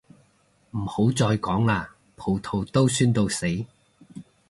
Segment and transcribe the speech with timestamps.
[0.71, 3.45] 唔好再講喇，葡萄到酸到死